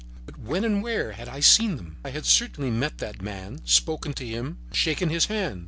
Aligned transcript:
But 0.25 0.39
when 0.39 0.65
and 0.65 0.81
where 0.81 1.11
had 1.11 1.29
I 1.29 1.41
seen 1.41 1.75
them? 1.75 1.97
I 2.03 2.09
had 2.09 2.25
certainly 2.25 2.71
met 2.71 2.97
that 2.97 3.21
man, 3.21 3.61
spoken 3.65 4.13
to 4.13 4.25
him, 4.25 4.57
shaken 4.73 5.09
his 5.11 5.27
hand. 5.27 5.59